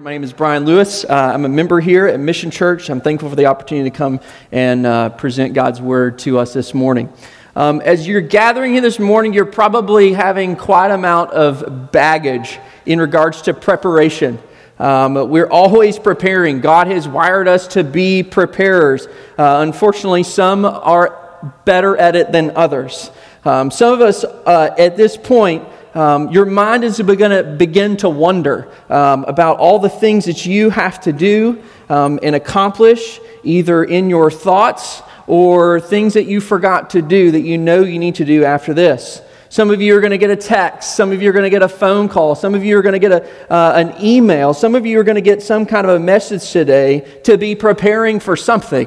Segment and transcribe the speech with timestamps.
[0.00, 1.04] My name is Brian Lewis.
[1.04, 2.90] Uh, I'm a member here at Mission Church.
[2.90, 4.20] I'm thankful for the opportunity to come
[4.52, 7.10] and uh, present God's word to us this morning.
[7.54, 12.58] Um, as you're gathering here this morning, you're probably having quite a amount of baggage
[12.84, 14.38] in regards to preparation.
[14.78, 16.60] Um, we're always preparing.
[16.60, 19.06] God has wired us to be preparers.
[19.38, 23.10] Uh, unfortunately, some are better at it than others.
[23.46, 25.66] Um, some of us uh, at this point
[25.96, 30.44] um, your mind is going to begin to wonder um, about all the things that
[30.44, 36.42] you have to do um, and accomplish, either in your thoughts or things that you
[36.42, 39.22] forgot to do that you know you need to do after this.
[39.48, 40.96] Some of you are going to get a text.
[40.96, 42.34] Some of you are going to get a phone call.
[42.34, 44.52] Some of you are going to get a, uh, an email.
[44.52, 47.54] Some of you are going to get some kind of a message today to be
[47.54, 48.86] preparing for something.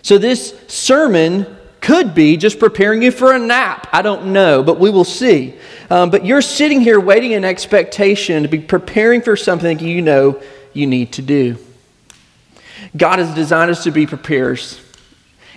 [0.00, 1.55] So, this sermon
[1.86, 3.86] could be just preparing you for a nap.
[3.92, 5.54] I don't know, but we will see.
[5.88, 10.42] Um, but you're sitting here waiting in expectation to be preparing for something you know
[10.72, 11.58] you need to do.
[12.96, 14.80] God has designed us to be preparers.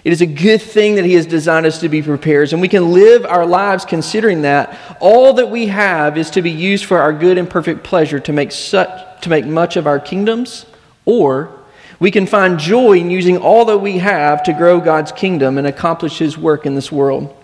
[0.04, 2.68] It is a good thing that He has designed us to be preparers, and we
[2.68, 7.00] can live our lives considering that all that we have is to be used for
[7.00, 10.68] our good and perfect pleasure to make, such, to make much of our kingdoms,
[11.06, 11.59] or
[12.00, 15.68] we can find joy in using all that we have to grow God's kingdom and
[15.68, 17.36] accomplish His work in this world.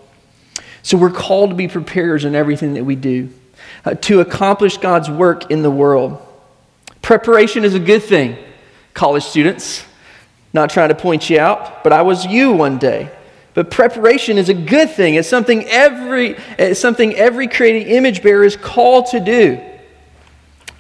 [0.82, 3.30] So we're called to be preparers in everything that we do,
[3.84, 6.22] uh, to accomplish God's work in the world.
[7.02, 8.38] Preparation is a good thing,
[8.94, 9.84] college students.
[10.54, 13.12] Not trying to point you out, but I was you one day.
[13.56, 15.16] But preparation is a good thing.
[15.16, 19.62] It's something every, it's something every creating image bearer is called to do.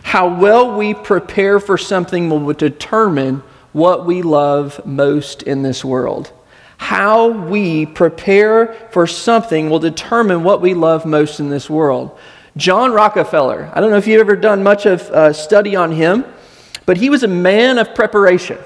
[0.03, 3.43] How well we prepare for something will determine
[3.75, 6.31] what we love most in this world.
[6.77, 12.17] How we prepare for something will determine what we love most in this world.
[12.55, 16.23] John Rockefeller, I don't know if you've ever done much of uh, study on him,
[16.85, 18.57] but he was a man of preparation.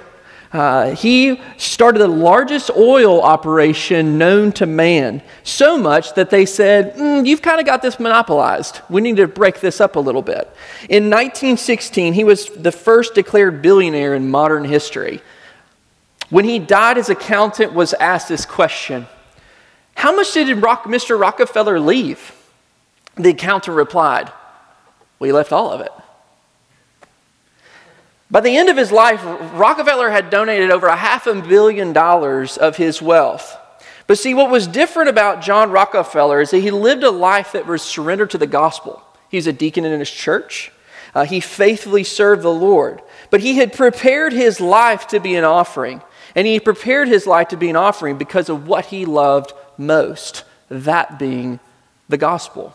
[0.52, 6.96] Uh, he started the largest oil operation known to man, so much that they said,
[6.96, 8.81] mm, You've kind of got this monopolized.
[8.90, 10.50] We need to break this up a little bit.
[10.90, 15.22] In 1916, he was the first declared billionaire in modern history.
[16.31, 19.07] When he died, his accountant was asked this question
[19.95, 21.19] How much did Mr.
[21.19, 22.35] Rockefeller leave?
[23.16, 24.31] The accountant replied,
[25.19, 25.91] Well, he left all of it.
[28.31, 29.22] By the end of his life,
[29.53, 33.57] Rockefeller had donated over a half a billion dollars of his wealth.
[34.06, 37.66] But see, what was different about John Rockefeller is that he lived a life that
[37.66, 39.01] was surrendered to the gospel.
[39.29, 40.72] He was a deacon in his church.
[41.13, 43.01] Uh, he faithfully served the Lord.
[43.29, 46.01] But he had prepared his life to be an offering.
[46.35, 50.44] And he prepared his life to be an offering because of what he loved most,
[50.69, 51.59] that being
[52.07, 52.73] the gospel.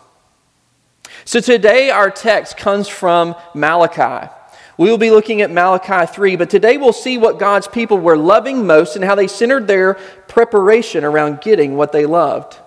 [1.25, 4.31] So today, our text comes from Malachi.
[4.77, 8.17] We will be looking at Malachi 3, but today we'll see what God's people were
[8.17, 9.95] loving most and how they centered their
[10.27, 12.59] preparation around getting what they loved.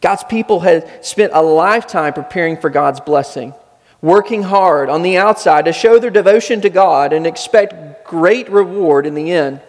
[0.00, 3.52] God's people had spent a lifetime preparing for God's blessing,
[4.00, 9.06] working hard on the outside to show their devotion to God and expect great reward
[9.06, 9.60] in the end.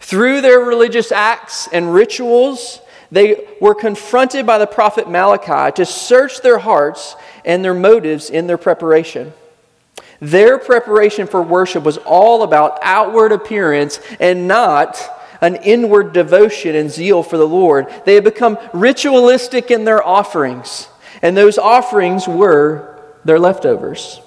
[0.00, 2.80] Through their religious acts and rituals,
[3.10, 8.46] they were confronted by the prophet Malachi to search their hearts and their motives in
[8.46, 9.32] their preparation.
[10.24, 14.98] Their preparation for worship was all about outward appearance and not
[15.42, 17.92] an inward devotion and zeal for the Lord.
[18.06, 20.88] They had become ritualistic in their offerings,
[21.20, 24.18] and those offerings were their leftovers.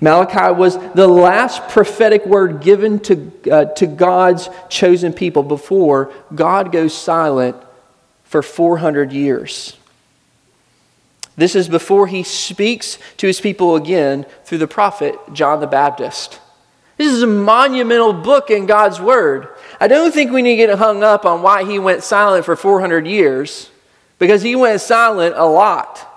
[0.00, 6.70] Malachi was the last prophetic word given to, uh, to God's chosen people before God
[6.70, 7.56] goes silent
[8.22, 9.76] for 400 years.
[11.36, 16.40] This is before he speaks to his people again through the prophet John the Baptist.
[16.96, 19.48] This is a monumental book in God's Word.
[19.80, 22.54] I don't think we need to get hung up on why he went silent for
[22.54, 23.70] 400 years,
[24.20, 26.08] because he went silent a lot.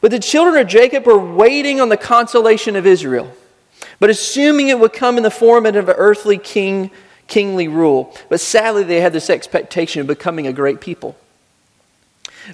[0.00, 3.32] But the children of Jacob were waiting on the consolation of Israel,
[4.00, 6.90] but assuming it would come in the form of an earthly king,
[7.28, 8.14] kingly rule.
[8.28, 11.16] But sadly, they had this expectation of becoming a great people.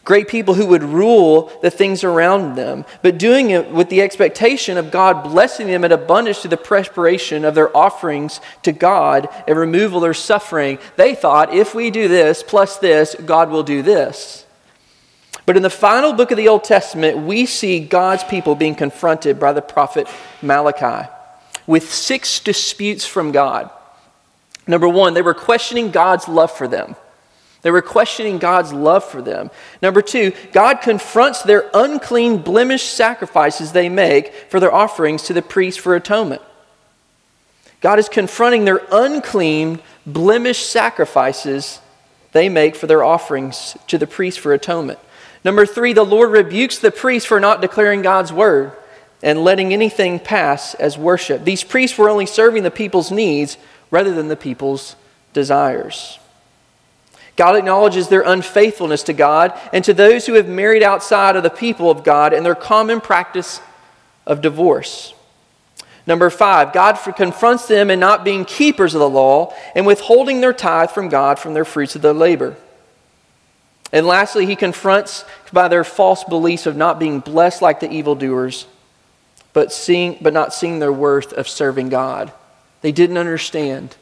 [0.05, 4.79] Great people who would rule the things around them, but doing it with the expectation
[4.79, 9.59] of God blessing them in abundance through the preparation of their offerings to God and
[9.59, 10.79] removal of their suffering.
[10.97, 14.47] They thought, if we do this plus this, God will do this.
[15.47, 19.41] But in the final book of the Old Testament, we see God's people being confronted
[19.41, 20.07] by the prophet
[20.43, 21.11] Malachi
[21.67, 23.71] with six disputes from God.
[24.67, 26.95] Number one, they were questioning God's love for them.
[27.63, 29.51] They were questioning God's love for them.
[29.83, 35.43] Number two, God confronts their unclean, blemished sacrifices they make for their offerings to the
[35.43, 36.43] priest for atonement.
[37.81, 41.81] God is confronting their unclean, blemished sacrifices
[42.33, 44.99] they make for their offerings to the priest for atonement.
[45.45, 48.73] Number three, the Lord rebukes the priest for not declaring God's word
[49.23, 51.45] and letting anything pass as worship.
[51.45, 53.59] These priests were only serving the people's needs
[53.91, 54.97] rather than the people's
[55.33, 56.20] desires.
[57.41, 61.49] God acknowledges their unfaithfulness to God and to those who have married outside of the
[61.49, 63.63] people of God and their common practice
[64.27, 65.15] of divorce.
[66.07, 70.53] Number five, God confronts them in not being keepers of the law and withholding their
[70.53, 72.59] tithe from God from their fruits of their labor.
[73.91, 78.67] And lastly, he confronts by their false beliefs of not being blessed like the evildoers,
[79.55, 82.35] but, seeing, but not seeing their worth of serving God.
[82.83, 83.97] They didn't understand.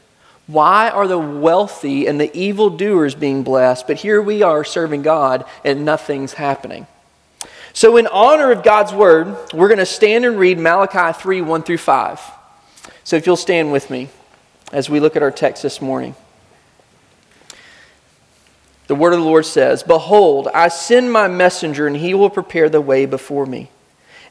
[0.49, 5.45] Why are the wealthy and the evildoers being blessed, but here we are serving God
[5.63, 6.87] and nothing's happening?
[7.73, 11.61] So, in honor of God's word, we're going to stand and read Malachi 3 1
[11.61, 12.19] through 5.
[13.03, 14.09] So, if you'll stand with me
[14.71, 16.15] as we look at our text this morning.
[18.87, 22.69] The word of the Lord says, Behold, I send my messenger, and he will prepare
[22.69, 23.69] the way before me.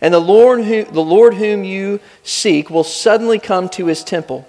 [0.01, 4.49] And the Lord, who, the Lord whom you seek will suddenly come to his temple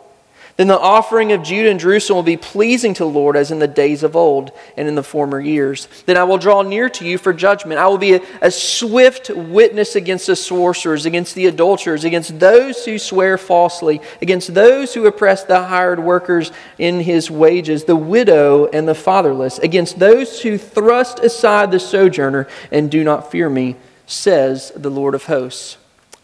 [0.57, 3.59] Then the offering of Judah and Jerusalem will be pleasing to the Lord as in
[3.59, 5.87] the days of old and in the former years.
[6.05, 7.79] Then I will draw near to you for judgment.
[7.79, 12.85] I will be a, a swift witness against the sorcerers, against the adulterers, against those
[12.85, 18.67] who swear falsely, against those who oppress the hired workers in his wages, the widow
[18.67, 23.75] and the fatherless, against those who thrust aside the sojourner and do not fear me,
[24.05, 25.77] says the Lord of hosts.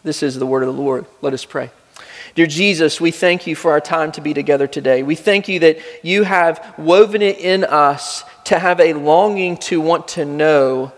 [0.04, 1.06] This is the word of the Lord.
[1.22, 1.70] Let us pray.
[2.38, 5.02] Dear Jesus, we thank you for our time to be together today.
[5.02, 9.80] We thank you that you have woven it in us to have a longing to
[9.80, 10.92] want to know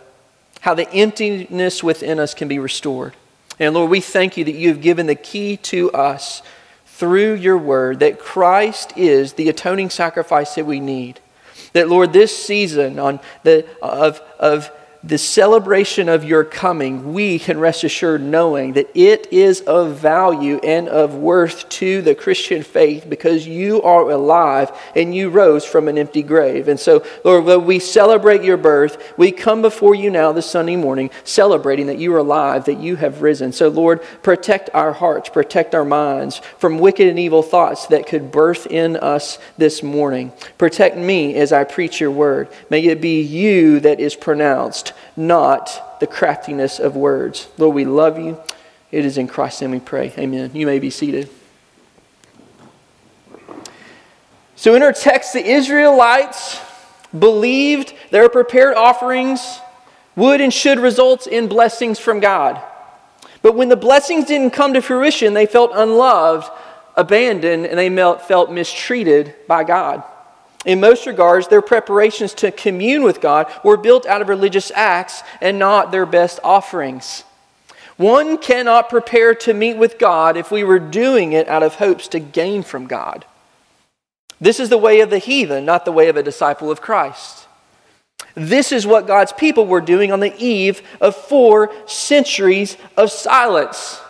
[0.61, 3.15] how the emptiness within us can be restored.
[3.59, 6.43] And Lord, we thank you that you have given the key to us
[6.85, 11.21] through your word, that Christ is the atoning sacrifice that we need.
[11.73, 14.71] That, Lord, this season on the, of, of
[15.03, 20.59] the celebration of your coming, we can rest assured knowing that it is of value
[20.63, 25.89] and of worth to the Christian faith because you are alive and you rose from
[25.89, 26.69] an empty grave.
[26.69, 30.77] And so, Lord, when we celebrate your birth, we come before you now this Sunday
[30.77, 33.53] morning celebrating that you are alive, that you have risen.
[33.53, 38.31] So, Lord, protect our hearts, protect our minds from wicked and evil thoughts that could
[38.31, 40.33] birth in us this morning.
[40.59, 42.49] Protect me as I preach your word.
[42.69, 47.49] May it be you that is pronounced not the craftiness of words.
[47.59, 48.41] Lord, we love you.
[48.91, 50.13] It is in Christ's name we pray.
[50.19, 50.51] Amen.
[50.55, 51.29] You may be seated.
[54.57, 56.61] So, in our text, the Israelites
[57.19, 59.61] believed their prepared offerings
[60.17, 62.63] would and should result in blessings from God.
[63.43, 66.51] But when the blessings didn't come to fruition, they felt unloved,
[66.97, 67.89] abandoned, and they
[68.19, 70.03] felt mistreated by God.
[70.67, 75.23] In most regards, their preparations to commune with God were built out of religious acts
[75.41, 77.25] and not their best offerings.
[77.97, 82.09] One cannot prepare to meet with God if we were doing it out of hopes
[82.09, 83.25] to gain from God.
[84.41, 87.47] This is the way of the heathen, not the way of a disciple of Christ.
[88.35, 94.01] This is what God's people were doing on the eve of four centuries of silence.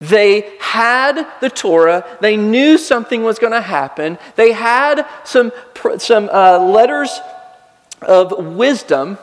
[0.00, 2.06] They had the Torah.
[2.20, 4.18] They knew something was going to happen.
[4.36, 5.52] They had some,
[5.98, 7.18] some uh, letters
[8.00, 9.18] of wisdom.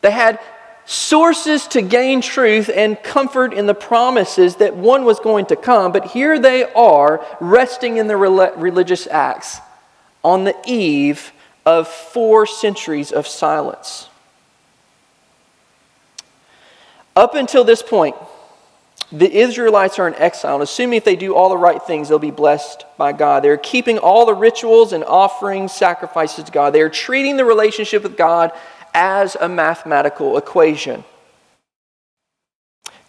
[0.00, 0.40] They had
[0.86, 5.92] sources to gain truth and comfort in the promises that one was going to come.
[5.92, 9.58] But here they are, resting in their religious acts
[10.24, 11.32] on the eve
[11.66, 14.08] of four centuries of silence.
[17.14, 18.14] Up until this point,
[19.18, 22.18] the Israelites are in exile, and assuming if they do all the right things, they'll
[22.18, 23.42] be blessed by God.
[23.42, 26.72] They're keeping all the rituals and offerings, sacrifices to God.
[26.72, 28.52] They are treating the relationship with God
[28.92, 31.04] as a mathematical equation.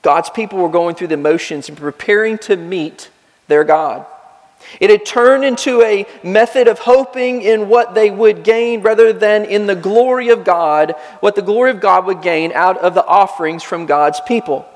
[0.02, 3.10] God's people were going through the motions and preparing to meet
[3.48, 4.06] their God.
[4.80, 9.46] It had turned into a method of hoping in what they would gain rather than
[9.46, 13.06] in the glory of God, what the glory of God would gain out of the
[13.06, 14.68] offerings from God's people.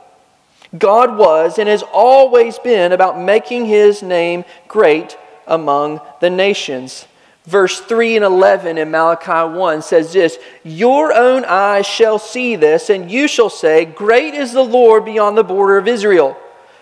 [0.78, 7.06] God was and has always been about making his name great among the nations.
[7.46, 12.90] Verse 3 and 11 in Malachi 1 says this Your own eyes shall see this,
[12.90, 16.38] and you shall say, Great is the Lord beyond the border of Israel.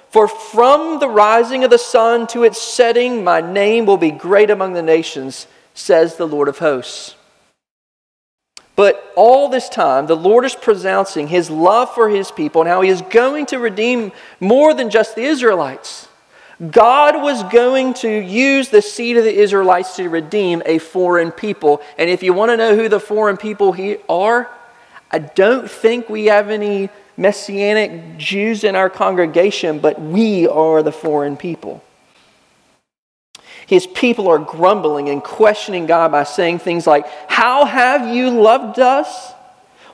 [0.10, 4.50] For from the rising of the sun to its setting, my name will be great
[4.50, 7.16] among the nations, says the Lord of hosts.
[8.80, 12.80] But all this time, the Lord is pronouncing his love for his people and how
[12.80, 16.08] he is going to redeem more than just the Israelites.
[16.72, 21.82] God was going to use the seed of the Israelites to redeem a foreign people.
[21.98, 23.76] And if you want to know who the foreign people
[24.08, 24.50] are,
[25.12, 30.94] I don't think we have any Messianic Jews in our congregation, but we are the
[30.94, 31.84] foreign people.
[33.70, 38.80] His people are grumbling and questioning God by saying things like, How have you loved
[38.80, 39.32] us?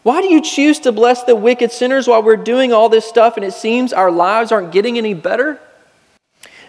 [0.02, 3.36] Why do you choose to bless the wicked sinners while we're doing all this stuff
[3.36, 5.60] and it seems our lives aren't getting any better?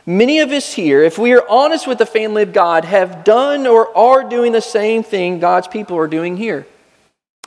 [0.04, 3.68] Many of us here, if we are honest with the family of God, have done
[3.68, 6.66] or are doing the same thing God's people are doing here.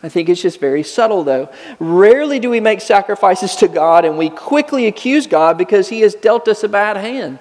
[0.02, 1.50] I think it's just very subtle, though.
[1.80, 6.16] Rarely do we make sacrifices to God and we quickly accuse God because He has
[6.16, 7.40] dealt us a bad hand.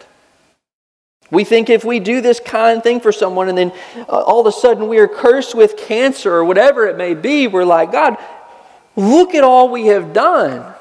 [1.30, 4.47] We think if we do this kind thing for someone and then uh, all of
[4.47, 8.16] a sudden we are cursed with cancer or whatever it may be, we're like, God,
[8.97, 10.75] look at all we have done.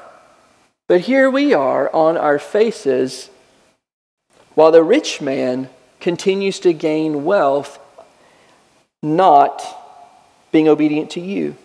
[0.86, 3.28] But here we are on our faces
[4.54, 5.68] while the rich man
[6.00, 7.78] continues to gain wealth,
[9.02, 9.62] not
[10.50, 11.56] being obedient to you.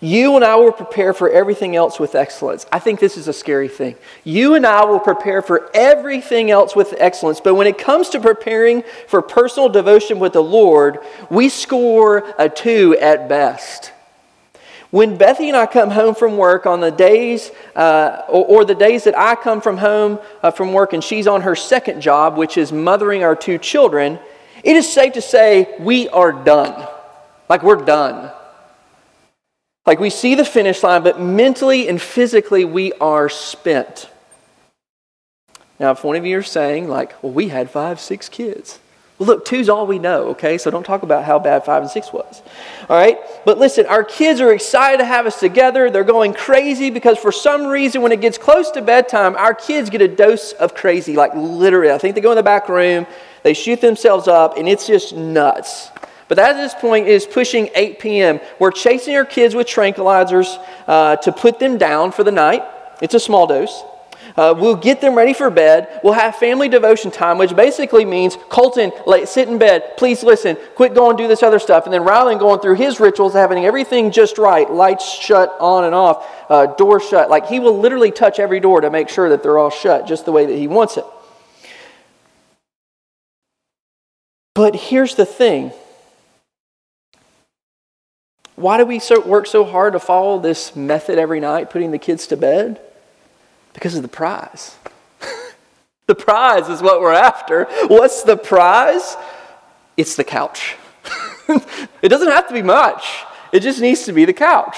[0.00, 2.66] You and I will prepare for everything else with excellence.
[2.70, 3.96] I think this is a scary thing.
[4.24, 8.20] You and I will prepare for everything else with excellence, but when it comes to
[8.20, 10.98] preparing for personal devotion with the Lord,
[11.30, 13.92] we score a two at best.
[14.90, 18.74] When Bethy and I come home from work on the days, uh, or, or, the
[18.74, 22.36] days that I come from home uh, from work and she's on her second job,
[22.36, 24.18] which is mothering our two children,
[24.64, 26.88] it is safe to say we are done.
[27.48, 28.32] Like we're done.
[29.86, 34.08] Like we see the finish line, but mentally and physically we are spent.
[35.78, 38.78] Now, if one of you are saying, like, well, we had five, six kids.
[39.18, 40.58] Well, look, two's all we know, okay?
[40.58, 42.42] So don't talk about how bad five and six was.
[42.88, 43.18] All right?
[43.44, 45.90] But listen, our kids are excited to have us together.
[45.90, 49.90] They're going crazy because for some reason, when it gets close to bedtime, our kids
[49.90, 51.92] get a dose of crazy, like literally.
[51.92, 53.06] I think they go in the back room,
[53.42, 55.90] they shoot themselves up, and it's just nuts.
[56.30, 58.38] But at this point is pushing 8 p.m.
[58.60, 62.62] We're chasing our kids with tranquilizers uh, to put them down for the night.
[63.02, 63.82] It's a small dose.
[64.36, 65.88] Uh, we'll get them ready for bed.
[66.04, 70.56] We'll have family devotion time, which basically means Colton, like, sit in bed, please listen,
[70.76, 71.86] quit going do this other stuff.
[71.86, 75.96] And then Rylan going through his rituals, having everything just right, lights shut on and
[75.96, 77.28] off, uh, door shut.
[77.28, 80.26] Like he will literally touch every door to make sure that they're all shut just
[80.26, 81.04] the way that he wants it.
[84.54, 85.72] But here's the thing
[88.60, 91.98] why do we so, work so hard to follow this method every night, putting the
[91.98, 92.80] kids to bed?
[93.72, 94.76] Because of the prize.
[96.06, 97.64] the prize is what we're after.
[97.86, 99.16] What's the prize?
[99.96, 100.76] It's the couch.
[102.02, 104.76] it doesn't have to be much, it just needs to be the couch.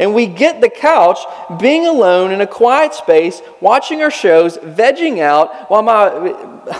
[0.00, 1.18] And we get the couch
[1.60, 6.08] being alone in a quiet space, watching our shows, vegging out, while my,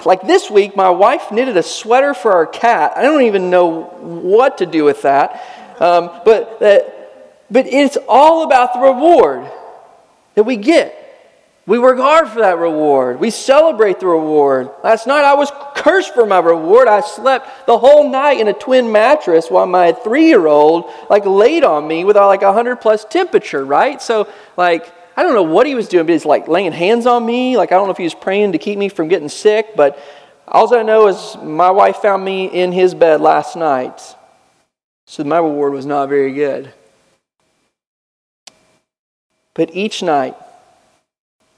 [0.06, 2.94] like this week, my wife knitted a sweater for our cat.
[2.96, 5.59] I don't even know what to do with that.
[5.80, 9.50] Um, but, that, but it's all about the reward
[10.34, 10.96] that we get.
[11.66, 13.20] We work hard for that reward.
[13.20, 14.70] We celebrate the reward.
[14.82, 16.88] Last night I was cursed for my reward.
[16.88, 21.86] I slept the whole night in a twin mattress while my three-year-old like laid on
[21.86, 24.02] me with like a hundred plus temperature, right?
[24.02, 27.24] So like I don't know what he was doing, but he's like laying hands on
[27.24, 27.56] me.
[27.56, 29.98] Like I don't know if he was praying to keep me from getting sick, but
[30.48, 34.00] all I know is my wife found me in his bed last night
[35.10, 36.72] so my reward was not very good.
[39.54, 40.36] But each night,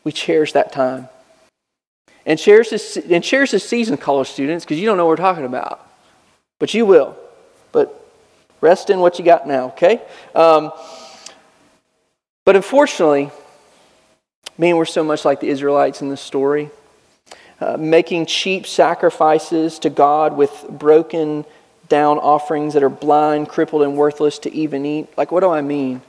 [0.05, 1.11] we cherish that time.
[2.25, 5.17] And cherish this, and cherish this season, college students, because you don't know what we're
[5.17, 5.87] talking about.
[6.61, 7.15] But you will.
[7.73, 8.03] But
[8.63, 10.01] rest in what you got now, okay?
[10.35, 10.73] Um,
[12.47, 13.31] but unfortunately,
[14.57, 16.71] man, we're so much like the Israelites in this story,
[17.61, 21.45] uh, making cheap sacrifices to God with broken
[21.93, 25.09] down offerings that are blind, crippled, and worthless to even eat.
[25.19, 26.01] Like, what do I mean?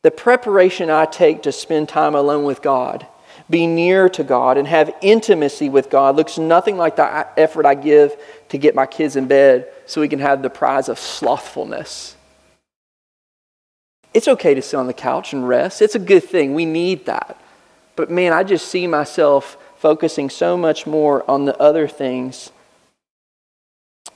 [0.00, 3.06] The preparation I take to spend time alone with God,
[3.50, 7.74] be near to God and have intimacy with God looks nothing like the effort I
[7.74, 8.16] give
[8.48, 12.16] to get my kids in bed so we can have the prize of slothfulness.
[14.14, 15.82] It's okay to sit on the couch and rest.
[15.82, 16.54] It's a good thing.
[16.54, 17.38] We need that.
[17.94, 22.52] But man, I just see myself focusing so much more on the other things.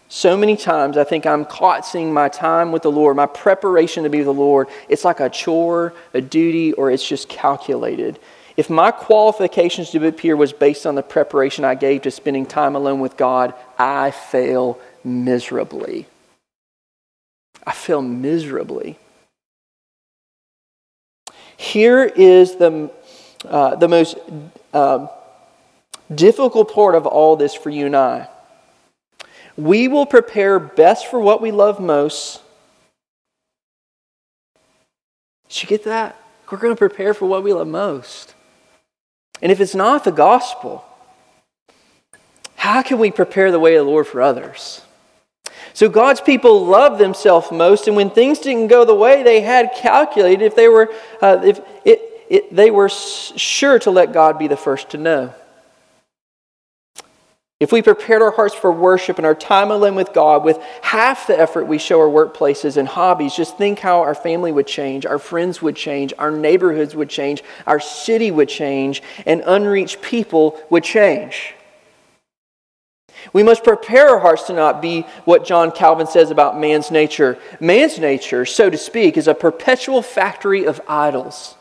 [0.08, 4.04] So many times I think I'm caught seeing my time with the Lord, my preparation
[4.04, 8.18] to be with the Lord, it's like a chore, a duty, or it's just calculated.
[8.56, 12.76] If my qualifications to appear was based on the preparation I gave to spending time
[12.76, 16.06] alone with God, I fail miserably.
[17.66, 18.98] I fail miserably.
[21.56, 22.90] Here is the,
[23.44, 24.16] uh, the most
[24.72, 25.08] uh,
[26.14, 28.28] difficult part of all this for you and I.
[29.56, 32.40] We will prepare best for what we love most.
[35.48, 36.16] Did you get that?
[36.50, 38.34] We're going to prepare for what we love most.
[39.40, 40.84] And if it's not the gospel,
[42.56, 44.80] how can we prepare the way of the Lord for others?
[45.72, 49.72] So God's people love themselves most, and when things didn't go the way they had
[49.74, 54.46] calculated, if they were, uh, if it, it, they were sure to let God be
[54.46, 55.34] the first to know.
[57.64, 61.26] If we prepared our hearts for worship and our time alone with God with half
[61.26, 65.06] the effort we show our workplaces and hobbies, just think how our family would change,
[65.06, 70.60] our friends would change, our neighborhoods would change, our city would change, and unreached people
[70.68, 71.54] would change.
[73.32, 77.38] We must prepare our hearts to not be what John Calvin says about man's nature.
[77.60, 81.54] Man's nature, so to speak, is a perpetual factory of idols.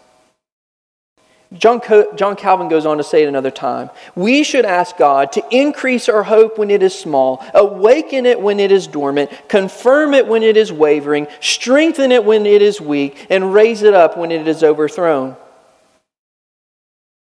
[1.58, 1.82] John,
[2.16, 6.10] John Calvin goes on to say at another time we should ask God to increase
[6.10, 10.42] our hope when it is small, awaken it when it is dormant, confirm it when
[10.42, 14.48] it is wavering, strengthen it when it is weak, and raise it up when it
[14.48, 15.36] is overthrown.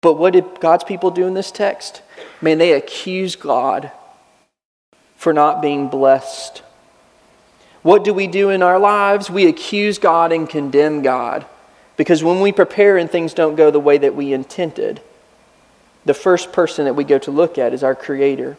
[0.01, 2.01] But what did God's people do in this text?
[2.41, 3.91] Man, they accuse God
[5.15, 6.61] for not being blessed.
[7.81, 9.29] What do we do in our lives?
[9.29, 11.45] We accuse God and condemn God.
[11.97, 15.01] Because when we prepare and things don't go the way that we intended,
[16.05, 18.57] the first person that we go to look at is our Creator.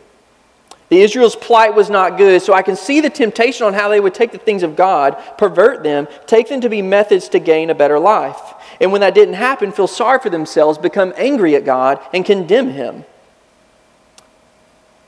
[0.88, 4.00] The Israel's plight was not good, so I can see the temptation on how they
[4.00, 7.70] would take the things of God, pervert them, take them to be methods to gain
[7.70, 8.54] a better life.
[8.80, 12.70] And when that didn't happen, feel sorry for themselves, become angry at God, and condemn
[12.70, 13.04] Him.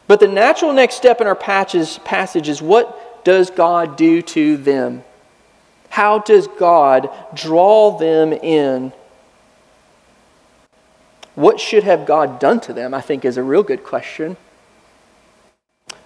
[0.07, 5.05] But the natural next step in our passage is what does God do to them?
[5.91, 8.93] How does God draw them in?
[11.35, 12.95] What should have God done to them?
[12.95, 14.37] I think is a real good question.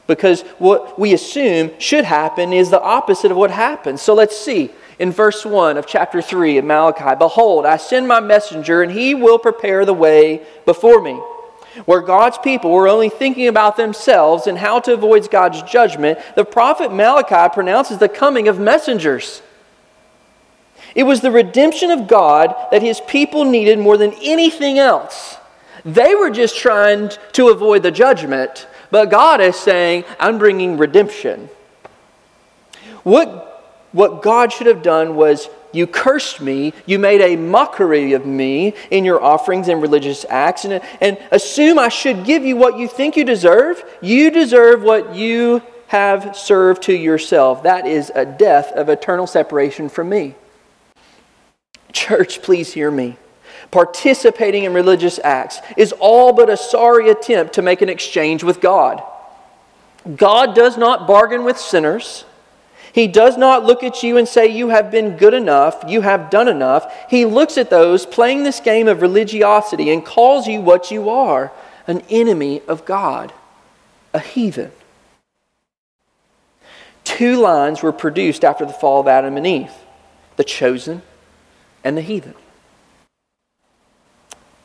[0.07, 4.03] Because what we assume should happen is the opposite of what happens.
[4.03, 4.71] So let's see.
[4.99, 9.15] In verse 1 of chapter 3 of Malachi, Behold, I send my messenger, and he
[9.15, 11.21] will prepare the way before me
[11.87, 16.45] where God's people were only thinking about themselves and how to avoid God's judgment, the
[16.45, 19.43] prophet Malachi pronounces the coming of messengers.
[20.95, 25.37] It was the redemption of God that his people needed more than anything else.
[25.85, 31.51] They were just trying to avoid the judgment, but God is saying, I'm bringing redemption.
[33.03, 36.73] What, what God should have done was you cursed me.
[36.87, 41.79] You made a mockery of me in your offerings and religious acts, and, and assume
[41.79, 43.85] I should give you what you think you deserve.
[44.01, 47.65] You deserve what you have served to yourself.
[47.65, 50.35] That is a death of eternal separation from me.
[51.95, 53.17] Church, please hear me.
[53.71, 58.61] Participating in religious acts is all but a sorry attempt to make an exchange with
[58.61, 59.03] God.
[60.17, 62.27] God does not bargain with sinners.
[62.93, 66.31] He does not look at you and say, You have been good enough, you have
[66.31, 66.93] done enough.
[67.09, 71.51] He looks at those playing this game of religiosity and calls you what you are
[71.87, 73.33] an enemy of God,
[74.13, 74.73] a heathen.
[77.05, 79.73] Two lines were produced after the fall of Adam and Eve
[80.37, 81.03] the chosen
[81.85, 82.35] and the heathen.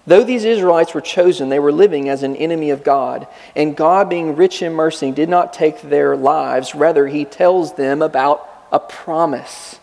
[0.08, 3.28] Though these Israelites were chosen, they were living as an enemy of God.
[3.56, 6.74] And God, being rich in mercy, did not take their lives.
[6.74, 9.80] Rather, He tells them about a promise.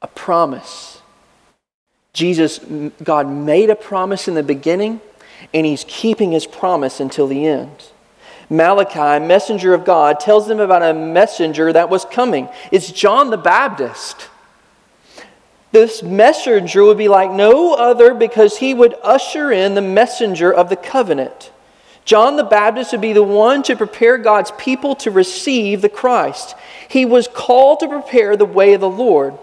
[0.00, 1.02] A promise.
[2.12, 2.60] Jesus,
[3.02, 5.00] God made a promise in the beginning,
[5.52, 7.86] and He's keeping His promise until the end.
[8.48, 12.48] Malachi, messenger of God, tells them about a messenger that was coming.
[12.70, 14.29] It's John the Baptist.
[15.72, 20.68] This messenger would be like no other because he would usher in the messenger of
[20.68, 21.52] the covenant.
[22.04, 26.56] John the Baptist would be the one to prepare God's people to receive the Christ.
[26.88, 29.38] He was called to prepare the way of the Lord.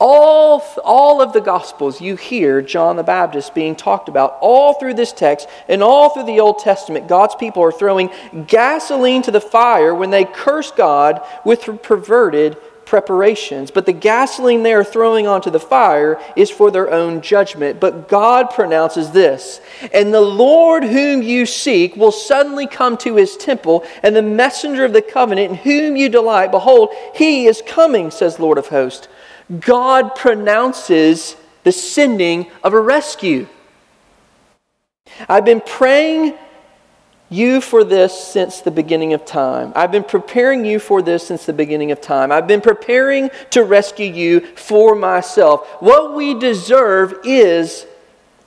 [0.00, 4.38] All, all of the Gospels, you hear John the Baptist being talked about.
[4.40, 8.10] All through this text and all through the Old Testament, God's people are throwing
[8.46, 12.56] gasoline to the fire when they curse God with perverted
[12.88, 13.70] preparations.
[13.70, 17.78] But the gasoline they are throwing onto the fire is for their own judgment.
[17.78, 19.60] But God pronounces this
[19.92, 24.84] And the Lord whom you seek will suddenly come to his temple, and the messenger
[24.84, 29.08] of the covenant in whom you delight, behold, he is coming, says Lord of hosts.
[29.60, 33.46] God pronounces the sending of a rescue.
[35.28, 36.34] I've been praying
[37.30, 39.72] you for this since the beginning of time.
[39.76, 42.32] I've been preparing you for this since the beginning of time.
[42.32, 45.66] I've been preparing to rescue you for myself.
[45.80, 47.86] What we deserve is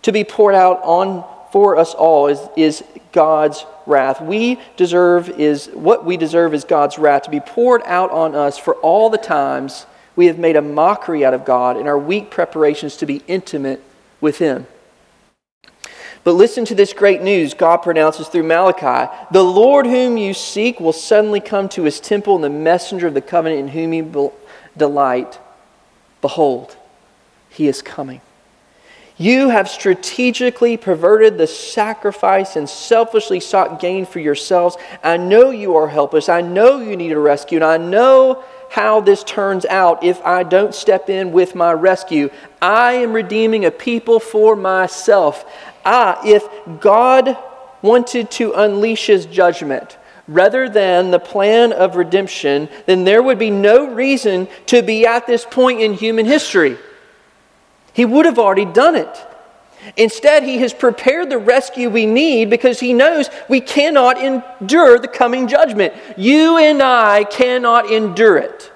[0.02, 4.22] to be poured out on for us all is, is God's wrath.
[4.22, 8.58] We deserve is what we deserve is God's wrath to be poured out on us
[8.58, 12.32] for all the times we have made a mockery out of God in our weak
[12.32, 13.84] preparations to be intimate
[14.22, 14.66] with Him.
[16.24, 20.80] But listen to this great news God pronounces through Malachi The Lord whom you seek
[20.80, 24.32] will suddenly come to his temple, and the messenger of the covenant in whom you
[24.78, 25.40] delight.
[26.22, 26.76] Behold,
[27.50, 28.22] he is coming.
[29.18, 34.78] You have strategically perverted the sacrifice and selfishly sought gain for yourselves.
[35.04, 36.28] I know you are helpless.
[36.28, 40.44] I know you need a rescue, and I know how this turns out if I
[40.44, 42.30] don't step in with my rescue.
[42.62, 45.46] I am redeeming a people for myself.
[45.86, 46.48] Ah, if
[46.80, 47.38] God
[47.82, 53.50] wanted to unleash his judgment rather than the plan of redemption, then there would be
[53.50, 56.78] no reason to be at this point in human history.
[57.94, 59.28] He would have already done it.
[59.98, 65.08] Instead, he has prepared the rescue we need because he knows we cannot endure the
[65.08, 65.94] coming judgment.
[66.18, 68.72] You and I cannot endure it.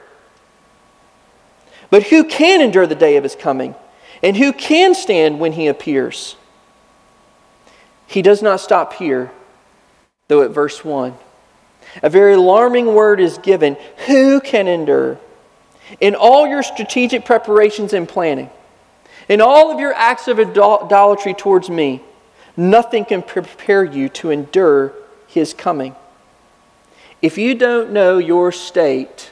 [1.91, 3.75] But who can endure the day of his coming?
[4.23, 6.35] And who can stand when he appears?
[8.07, 9.31] He does not stop here,
[10.27, 11.15] though, at verse 1.
[12.03, 15.19] A very alarming word is given Who can endure?
[15.99, 18.49] In all your strategic preparations and planning,
[19.29, 22.01] in all of your acts of idolatry towards me,
[22.57, 24.93] nothing can prepare you to endure
[25.27, 25.95] his coming.
[27.21, 29.31] If you don't know your state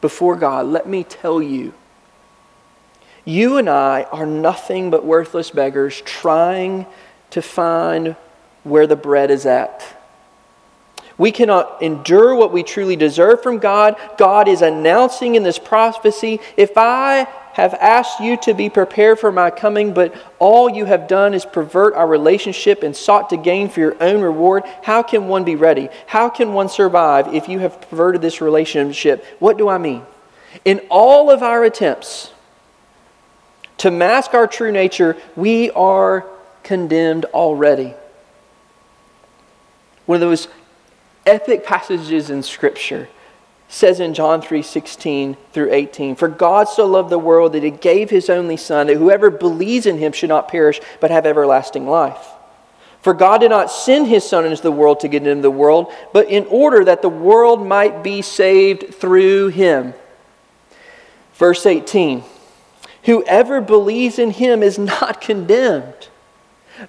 [0.00, 1.74] before God, let me tell you.
[3.24, 6.86] You and I are nothing but worthless beggars trying
[7.30, 8.16] to find
[8.64, 9.84] where the bread is at.
[11.18, 13.96] We cannot endure what we truly deserve from God.
[14.16, 19.30] God is announcing in this prophecy if I have asked you to be prepared for
[19.30, 23.68] my coming, but all you have done is pervert our relationship and sought to gain
[23.68, 25.90] for your own reward, how can one be ready?
[26.06, 29.24] How can one survive if you have perverted this relationship?
[29.38, 30.02] What do I mean?
[30.64, 32.31] In all of our attempts
[33.82, 36.24] to mask our true nature, we are
[36.62, 37.94] condemned already.
[40.06, 40.46] One of those
[41.26, 43.08] epic passages in Scripture
[43.66, 47.72] says in John 3 16 through 18, For God so loved the world that he
[47.72, 51.88] gave his only Son, that whoever believes in him should not perish, but have everlasting
[51.88, 52.28] life.
[53.00, 55.92] For God did not send his Son into the world to get into the world,
[56.12, 59.92] but in order that the world might be saved through him.
[61.34, 62.22] Verse 18
[63.04, 66.08] Whoever believes in him is not condemned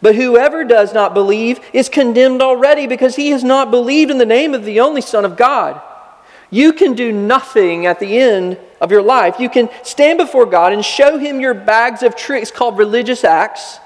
[0.02, 4.26] but whoever does not believe is condemned already because he has not believed in the
[4.26, 5.82] name of the only Son of God.
[6.50, 9.40] You can do nothing at the end of your life.
[9.40, 13.80] You can stand before God and show him your bags of tricks called religious acts,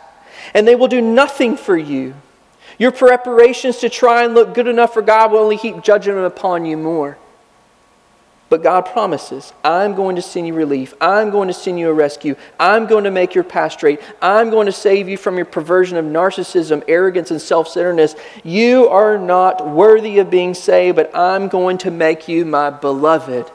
[0.53, 2.13] and they will do nothing for you.
[2.77, 6.65] Your preparations to try and look good enough for God will only heap judgment upon
[6.65, 7.17] you more.
[8.49, 10.93] But God promises, I'm going to send you relief.
[11.01, 12.35] I'm going to send you a rescue.
[12.57, 13.99] I'm going to make your path straight.
[14.21, 18.15] I'm going to save you from your perversion of narcissism, arrogance, and self centeredness.
[18.45, 23.51] You are not worthy of being saved, but I'm going to make you my beloved.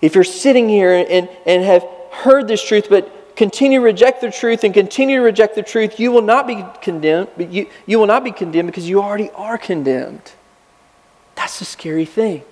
[0.00, 4.32] If you're sitting here and, and have heard this truth, but continue to reject the
[4.32, 8.00] truth and continue to reject the truth, you will not be condemned, but you, you
[8.00, 10.32] will not be condemned because you already are condemned.
[11.36, 12.42] That's the scary thing.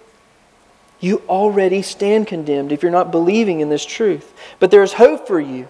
[1.01, 4.33] You already stand condemned if you're not believing in this truth.
[4.59, 5.69] But there is hope for you.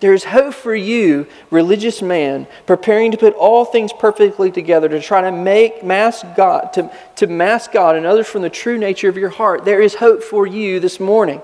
[0.00, 5.00] There is hope for you, religious man, preparing to put all things perfectly together to
[5.00, 9.08] try to make mask God, to, to mask God and others from the true nature
[9.08, 9.64] of your heart.
[9.64, 11.40] There is hope for you this morning.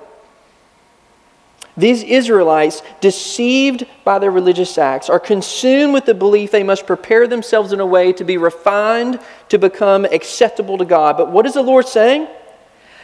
[1.78, 7.28] These Israelites, deceived by their religious acts, are consumed with the belief they must prepare
[7.28, 11.16] themselves in a way to be refined to become acceptable to God.
[11.16, 12.26] But what is the Lord saying?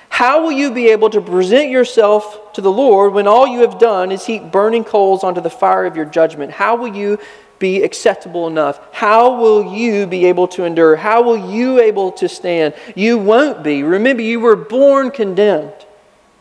[0.09, 3.79] How will you be able to present yourself to the Lord when all you have
[3.79, 6.51] done is heap burning coals onto the fire of your judgment?
[6.51, 7.21] How will you
[7.61, 8.81] be acceptable enough?
[8.93, 10.97] How will you be able to endure?
[10.97, 12.75] How will you able to stand?
[12.97, 13.85] You won't be.
[13.85, 15.87] Remember, you were born condemned,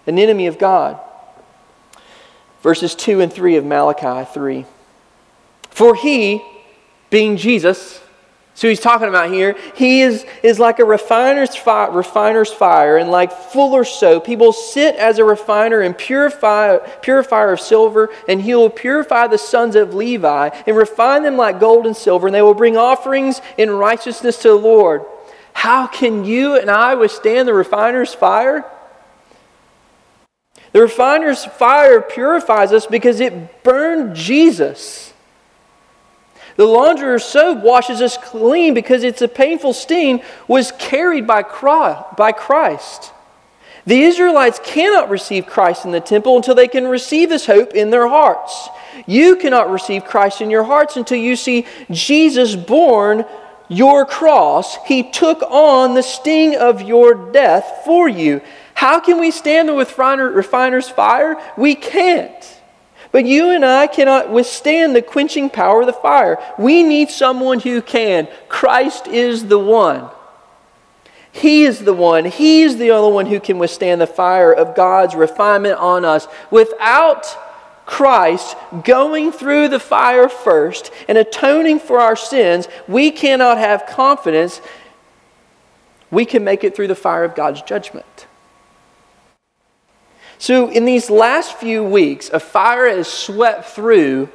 [0.07, 0.99] an enemy of God
[2.63, 4.65] verses 2 and 3 of Malachi 3.
[5.69, 6.41] For he,
[7.09, 7.99] being Jesus,
[8.55, 13.09] so he's talking about here, he is, is like a refiner's, fi- refiner's fire and
[13.09, 14.27] like fuller soap.
[14.27, 19.27] He will sit as a refiner and purify, purifier of silver, and he will purify
[19.27, 22.77] the sons of Levi and refine them like gold and silver, and they will bring
[22.77, 25.03] offerings in righteousness to the Lord.
[25.53, 28.65] How can you and I withstand the refiner's fire?
[30.73, 35.13] The refiner's fire purifies us because it burned Jesus.
[36.55, 43.11] The launderer's soap washes us clean because its a painful sting was carried by Christ.
[43.85, 47.89] The Israelites cannot receive Christ in the temple until they can receive this hope in
[47.89, 48.69] their hearts.
[49.05, 53.25] You cannot receive Christ in your hearts until you see Jesus born
[53.67, 54.77] your cross.
[54.85, 58.41] He took on the sting of your death for you.
[58.83, 61.41] How can we stand the refiner's fire?
[61.55, 62.61] We can't.
[63.13, 66.37] But you and I cannot withstand the quenching power of the fire.
[66.59, 68.27] We need someone who can.
[68.49, 70.09] Christ is the one.
[71.31, 72.25] He is the one.
[72.25, 76.27] He is the only one who can withstand the fire of God's refinement on us.
[76.51, 77.25] Without
[77.85, 84.59] Christ going through the fire first and atoning for our sins, we cannot have confidence
[86.11, 88.27] we can make it through the fire of God's judgment.
[90.43, 94.27] So, in these last few weeks, a fire has swept through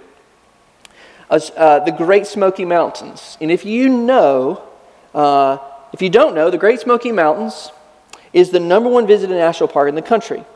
[1.28, 3.36] uh, the Great Smoky Mountains.
[3.42, 4.62] And if you know,
[5.14, 5.58] uh,
[5.92, 7.72] if you don't know, the Great Smoky Mountains
[8.32, 10.46] is the number one visited national park in the country.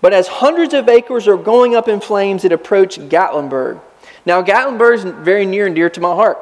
[0.00, 3.80] But as hundreds of acres are going up in flames, it approached Gatlinburg.
[4.24, 6.38] Now, Gatlinburg is very near and dear to my heart.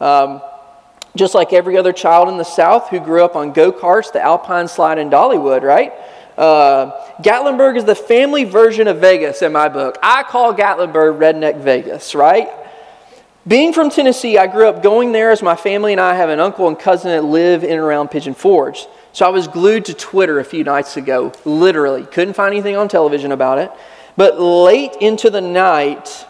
[0.00, 0.42] Um,
[1.14, 4.20] just like every other child in the South who grew up on go karts, the
[4.20, 5.92] Alpine Slide, and Dollywood, right?
[6.40, 9.98] Uh, Gatlinburg is the family version of Vegas in my book.
[10.02, 12.48] I call Gatlinburg Redneck Vegas, right?
[13.46, 16.40] Being from Tennessee, I grew up going there as my family and I have an
[16.40, 18.86] uncle and cousin that live in and around Pigeon Forge.
[19.12, 22.06] So I was glued to Twitter a few nights ago, literally.
[22.06, 23.70] Couldn't find anything on television about it.
[24.16, 26.26] But late into the night,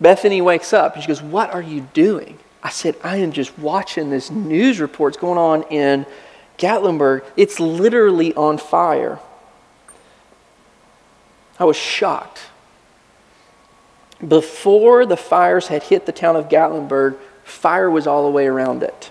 [0.00, 2.40] Bethany wakes up and she goes, What are you doing?
[2.60, 6.06] I said, I am just watching this news reports going on in
[6.58, 9.18] Gatlinburg, it's literally on fire.
[11.58, 12.46] I was shocked.
[14.26, 18.82] Before the fires had hit the town of Gatlinburg, fire was all the way around
[18.82, 19.10] it.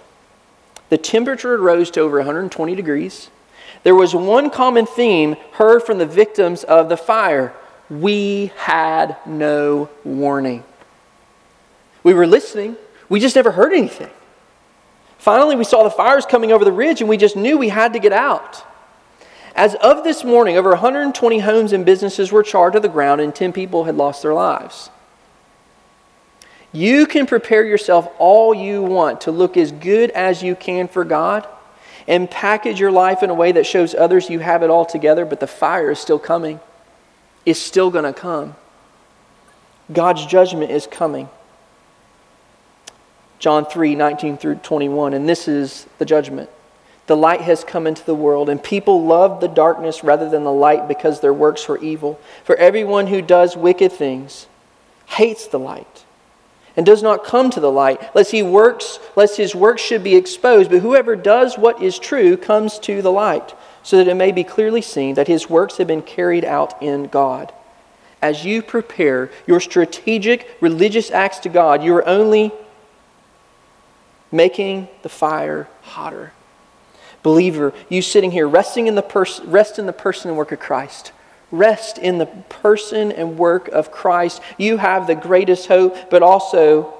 [0.90, 3.30] The temperature rose to over 120 degrees.
[3.84, 7.54] There was one common theme heard from the victims of the fire
[7.90, 10.64] we had no warning.
[12.04, 12.76] We were listening,
[13.10, 14.10] we just never heard anything.
[15.18, 17.94] Finally, we saw the fires coming over the ridge and we just knew we had
[17.94, 18.64] to get out.
[19.56, 23.34] As of this morning, over 120 homes and businesses were charred to the ground and
[23.34, 24.92] 10 people had lost their lives.
[26.72, 31.04] You can prepare yourself all you want to look as good as you can for
[31.04, 31.48] God
[32.08, 35.26] and package your life in a way that shows others you have it all together,
[35.26, 36.60] but the fire is still coming.
[37.46, 38.56] It's still going to come.
[39.92, 41.30] God's judgment is coming.
[43.40, 45.14] John 3 19 through 21.
[45.14, 46.50] And this is the judgment.
[47.08, 50.52] The light has come into the world, and people love the darkness rather than the
[50.52, 52.20] light because their works were evil.
[52.44, 54.48] For everyone who does wicked things
[55.06, 56.04] hates the light
[56.76, 60.16] and does not come to the light, lest he works, lest his works should be
[60.16, 60.70] exposed.
[60.70, 64.44] But whoever does what is true comes to the light, so that it may be
[64.44, 67.54] clearly seen that his works have been carried out in God.
[68.22, 72.52] As you prepare your strategic religious acts to God, you are only
[74.32, 76.34] making the fire hotter.
[77.24, 80.60] Believer, you sitting here resting in the pers- rest in the person and work of
[80.60, 81.12] Christ.
[81.52, 84.42] Rest in the person and work of Christ.
[84.58, 86.94] You have the greatest hope, but also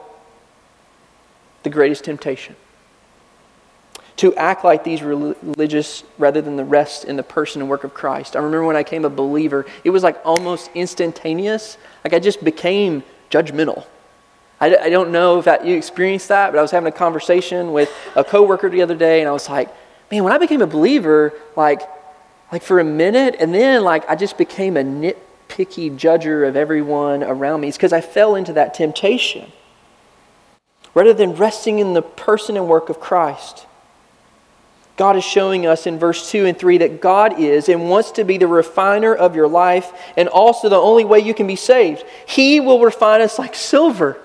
[1.64, 2.56] the greatest temptation.
[4.18, 7.94] To act like these religious rather than the rest in the person and work of
[7.94, 8.36] Christ.
[8.36, 11.78] I remember when I became a believer, it was like almost instantaneous.
[12.04, 13.86] Like I just became judgmental.
[14.60, 17.74] I, I don't know if that, you experienced that, but I was having a conversation
[17.74, 19.70] with a coworker the other day, and I was like,
[20.12, 21.82] man, when I became a believer, like,
[22.52, 27.24] like for a minute, and then like I just became a nitpicky judger of everyone
[27.24, 27.68] around me.
[27.68, 29.52] It's because I fell into that temptation.
[30.94, 33.68] Rather than resting in the person and work of Christ,
[34.96, 38.24] God is showing us in verse 2 and 3 that God is and wants to
[38.24, 42.04] be the refiner of your life and also the only way you can be saved.
[42.28, 44.18] He will refine us like silver.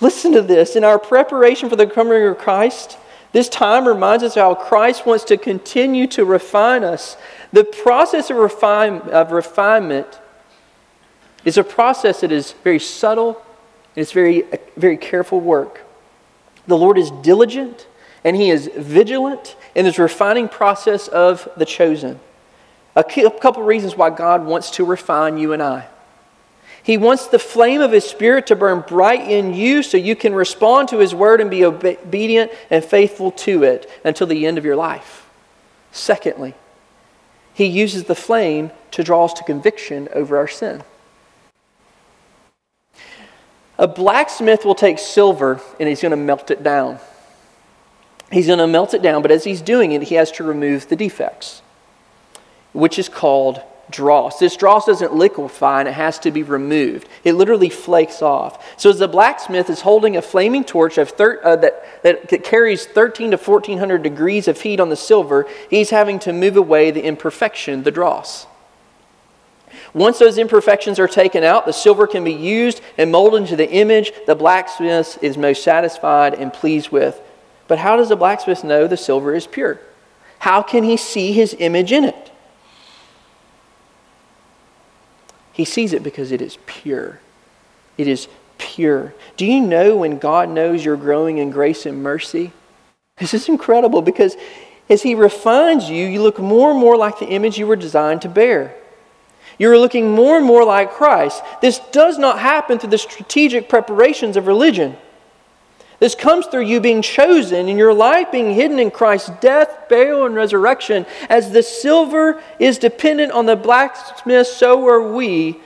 [0.00, 0.76] Listen to this.
[0.76, 2.96] In our preparation for the coming of Christ,
[3.32, 7.16] this time reminds us how Christ wants to continue to refine us.
[7.52, 10.20] The process of, refine, of refinement
[11.44, 13.40] is a process that is very subtle
[13.94, 14.44] and it's very,
[14.76, 15.82] very careful work.
[16.66, 17.86] The Lord is diligent
[18.24, 22.20] and He is vigilant in this refining process of the chosen.
[22.96, 25.86] A couple reasons why God wants to refine you and I.
[26.82, 30.34] He wants the flame of His Spirit to burn bright in you so you can
[30.34, 34.64] respond to His word and be obedient and faithful to it until the end of
[34.64, 35.28] your life.
[35.92, 36.54] Secondly,
[37.52, 40.82] He uses the flame to draw us to conviction over our sin.
[43.80, 46.98] A blacksmith will take silver and he's going to melt it down.
[48.30, 50.88] He's going to melt it down, but as he's doing it, he has to remove
[50.88, 51.62] the defects,
[52.74, 54.38] which is called dross.
[54.38, 57.08] This dross doesn't liquefy and it has to be removed.
[57.24, 58.78] It literally flakes off.
[58.78, 62.86] So as the blacksmith is holding a flaming torch of thir- uh, that, that carries
[62.86, 67.04] 13 to 1400 degrees of heat on the silver, he's having to move away the
[67.04, 68.46] imperfection, the dross.
[69.92, 73.70] Once those imperfections are taken out, the silver can be used and molded into the
[73.70, 77.20] image the blacksmith is most satisfied and pleased with.
[77.66, 79.80] But how does the blacksmith know the silver is pure?
[80.40, 82.29] How can he see his image in it?
[85.60, 87.20] He sees it because it is pure.
[87.98, 89.12] It is pure.
[89.36, 92.52] Do you know when God knows you're growing in grace and mercy?
[93.18, 94.38] This is incredible because
[94.88, 98.22] as He refines you, you look more and more like the image you were designed
[98.22, 98.74] to bear.
[99.58, 101.42] You're looking more and more like Christ.
[101.60, 104.96] This does not happen through the strategic preparations of religion.
[106.00, 110.24] This comes through you being chosen and your life being hidden in Christ's death, burial,
[110.24, 111.06] and resurrection.
[111.28, 115.60] As the silver is dependent on the blacksmith, so are we.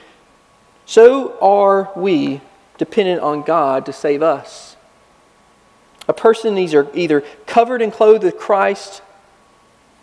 [0.85, 2.41] So are we
[2.77, 4.75] dependent on God to save us.
[6.07, 9.01] A person is either covered and clothed with Christ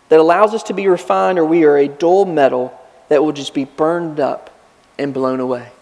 [0.09, 2.77] that allows us to be refined, or we are a dull metal
[3.09, 4.49] that will just be burned up
[4.97, 5.72] and blown away.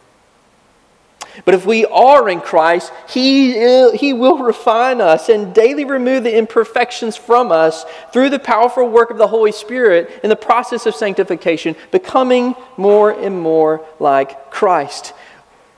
[1.46, 3.54] But if we are in Christ, he,
[3.98, 9.12] he will refine us and daily remove the imperfections from us through the powerful work
[9.12, 15.14] of the Holy Spirit in the process of sanctification, becoming more and more like Christ.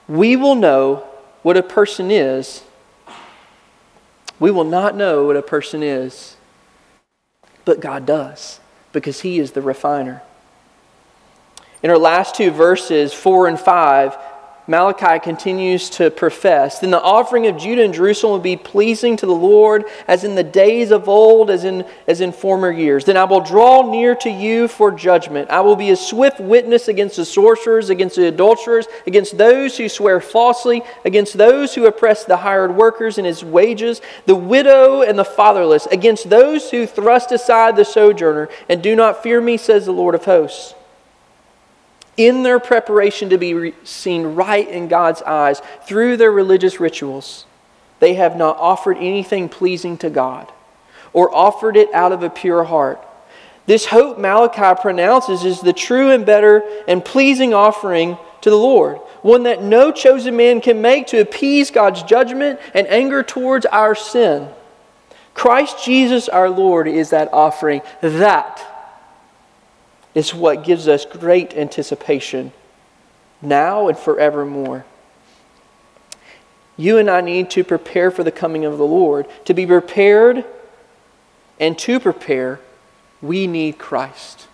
[0.08, 1.08] We will know
[1.44, 2.63] what a person is.
[4.39, 6.36] We will not know what a person is,
[7.63, 8.60] but God does,
[8.92, 10.24] because He is the refiner.
[11.84, 14.18] In our last two verses, 4 and 5,
[14.65, 19.26] Malachi continues to profess, then the offering of Judah and Jerusalem will be pleasing to
[19.26, 23.04] the Lord as in the days of old, as in, as in former years.
[23.04, 25.49] Then I will draw near to you for judgment.
[25.49, 29.89] I will be a swift witness against the sorcerers, against the adulterers, against those who
[29.89, 35.19] swear falsely, against those who oppress the hired workers and his wages, the widow and
[35.19, 39.86] the fatherless, against those who thrust aside the sojourner and do not fear me, says
[39.86, 40.73] the Lord of hosts
[42.17, 47.45] in their preparation to be re- seen right in God's eyes through their religious rituals,
[47.99, 50.52] they have not offered anything pleasing to God
[51.12, 53.06] or offered it out of a pure heart.
[53.65, 58.97] This hope Malachi pronounces is the true and better and pleasing offering to the Lord,
[59.21, 63.95] one that no chosen man can make to appease God's judgment and anger towards our
[63.95, 64.49] sin.
[65.34, 67.82] Christ Jesus our Lord is that offering.
[68.02, 68.73] That
[70.13, 72.52] is what gives us great anticipation
[73.41, 74.86] now and forevermore.
[76.78, 79.28] You and I need to prepare for the coming of the Lord.
[79.45, 80.45] To be prepared
[81.60, 82.60] and to prepare,
[83.21, 84.47] we need Christ.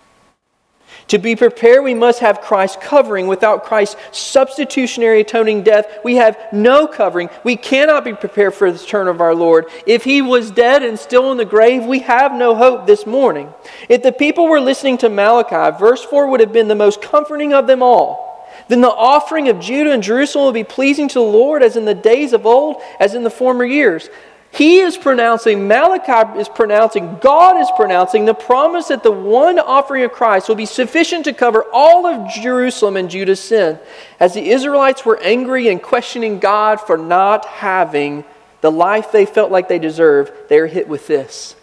[1.09, 3.25] To be prepared, we must have Christ covering.
[3.25, 7.29] Without Christ's substitutionary atoning death, we have no covering.
[7.43, 9.65] We cannot be prepared for the return of our Lord.
[9.87, 13.51] If he was dead and still in the grave, we have no hope this morning.
[13.89, 17.53] If the people were listening to Malachi, verse 4 would have been the most comforting
[17.53, 18.29] of them all.
[18.67, 21.85] Then the offering of Judah and Jerusalem will be pleasing to the Lord as in
[21.85, 24.09] the days of old, as in the former years.
[24.51, 30.03] He is pronouncing, Malachi is pronouncing, God is pronouncing the promise that the one offering
[30.03, 33.77] of Christ will be sufficient to cover all of Jerusalem and Judah's sin.
[34.19, 38.25] As the Israelites were angry and questioning God for not having
[38.61, 41.55] the life they felt like they deserved, they are hit with this.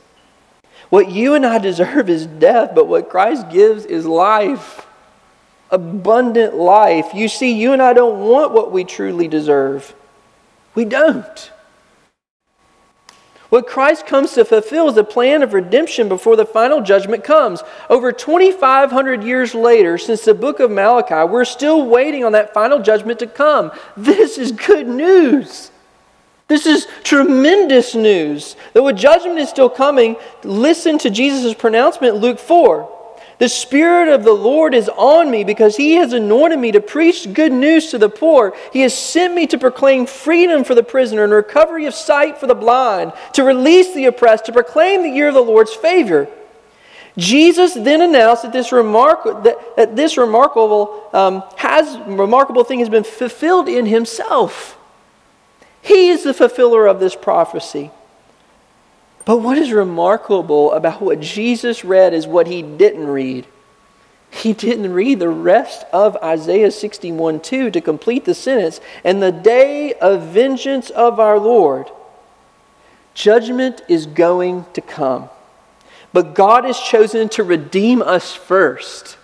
[0.89, 4.87] What you and I deserve is death, but what Christ gives is life.
[5.71, 7.13] abundant life.
[7.15, 9.95] You see, you and I don't want what we truly deserve.
[10.75, 11.51] We don't.
[13.49, 17.63] What Christ comes to fulfill is the plan of redemption before the final judgment comes.
[17.89, 22.81] Over 2,500 years later, since the book of Malachi, we're still waiting on that final
[22.81, 23.71] judgment to come.
[23.97, 25.71] This is good news.
[26.49, 28.57] This is tremendous news.
[28.73, 32.96] Though a judgment is still coming, listen to Jesus' pronouncement Luke 4.
[33.39, 37.32] The Spirit of the Lord is on me because He has anointed me to preach
[37.34, 38.57] good news to the poor.
[38.72, 42.47] He has sent me to proclaim freedom for the prisoner and recovery of sight for
[42.47, 46.28] the blind, to release the oppressed, to proclaim the year of the Lord's favor.
[47.18, 52.89] Jesus then announced that this, remark- that, that this remarkable, um, has, remarkable thing has
[52.89, 54.78] been fulfilled in Himself.
[55.82, 57.91] He is the fulfiller of this prophecy.
[59.27, 63.47] But what is remarkable about what Jesus read is what he didn't read.
[64.31, 68.81] He didn't read the rest of Isaiah 61 2 to complete the sentence.
[69.03, 71.91] And the day of vengeance of our Lord,
[73.14, 75.29] judgment is going to come.
[76.12, 79.18] But God has chosen to redeem us first.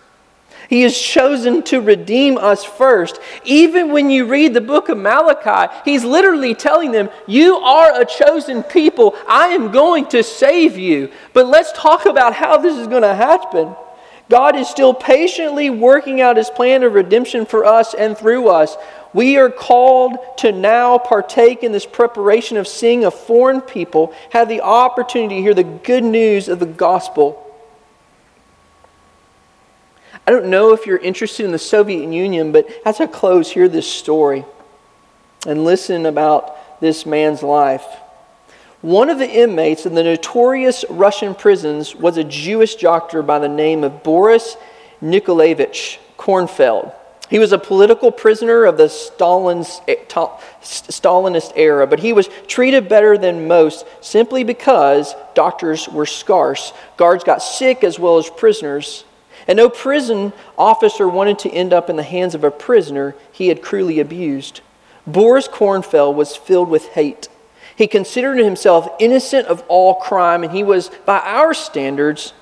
[0.72, 3.20] He has chosen to redeem us first.
[3.44, 8.06] Even when you read the book of Malachi, he's literally telling them, You are a
[8.06, 9.14] chosen people.
[9.28, 11.12] I am going to save you.
[11.34, 13.76] But let's talk about how this is going to happen.
[14.30, 18.74] God is still patiently working out his plan of redemption for us and through us.
[19.12, 24.48] We are called to now partake in this preparation of seeing a foreign people have
[24.48, 27.51] the opportunity to hear the good news of the gospel
[30.26, 33.68] I don't know if you're interested in the Soviet Union, but as I close, hear
[33.68, 34.44] this story
[35.46, 37.84] and listen about this man's life.
[38.82, 43.48] One of the inmates in the notorious Russian prisons was a Jewish doctor by the
[43.48, 44.56] name of Boris
[45.00, 46.92] Nikolaevich Kornfeld.
[47.28, 49.96] He was a political prisoner of the Stalin's, eh,
[50.62, 56.72] Stalinist era, but he was treated better than most simply because doctors were scarce.
[56.96, 59.04] Guards got sick as well as prisoners.
[59.46, 63.48] And no prison officer wanted to end up in the hands of a prisoner he
[63.48, 64.60] had cruelly abused.
[65.06, 67.28] Boris Kornfeld was filled with hate.
[67.74, 72.32] He considered himself innocent of all crime, and he was, by our standards,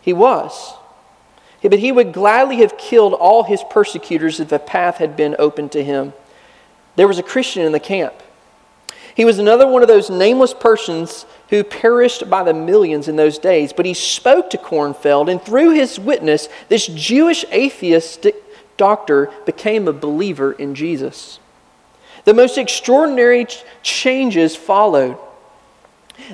[0.00, 0.74] he was.
[1.62, 5.70] But he would gladly have killed all his persecutors if a path had been open
[5.70, 6.12] to him.
[6.96, 8.14] There was a Christian in the camp.
[9.14, 13.38] He was another one of those nameless persons who perished by the millions in those
[13.38, 13.72] days.
[13.72, 18.36] But he spoke to Kornfeld, and through his witness, this Jewish atheistic
[18.76, 21.38] doctor became a believer in Jesus.
[22.24, 23.46] The most extraordinary
[23.82, 25.18] changes followed.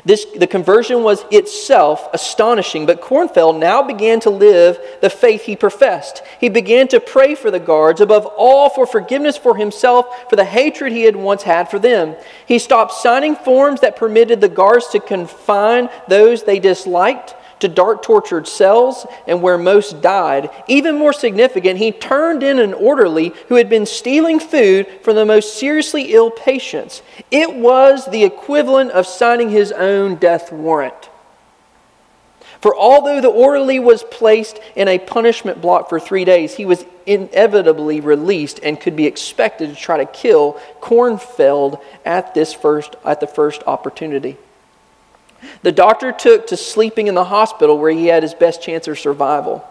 [0.05, 5.57] This, the conversion was itself astonishing, but Kornfeld now began to live the faith he
[5.57, 6.23] professed.
[6.39, 10.45] He began to pray for the guards, above all for forgiveness for himself, for the
[10.45, 12.15] hatred he had once had for them.
[12.47, 18.03] He stopped signing forms that permitted the guards to confine those they disliked to dark
[18.03, 20.51] tortured cells and where most died.
[20.69, 25.25] Even more significant, he turned in an orderly who had been stealing food from the
[25.25, 27.03] most seriously ill patients.
[27.31, 31.11] It was the equivalent of signing his own death warrant.
[32.61, 36.85] For although the orderly was placed in a punishment block for three days, he was
[37.07, 43.21] inevitably released and could be expected to try to kill Kornfeld at, this first, at
[43.21, 44.37] the first opportunity.
[45.63, 48.99] The doctor took to sleeping in the hospital where he had his best chance of
[48.99, 49.67] survival.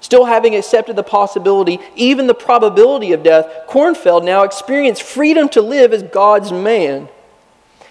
[0.00, 5.60] Still having accepted the possibility, even the probability of death, Kornfeld now experienced freedom to
[5.60, 7.08] live as God's man.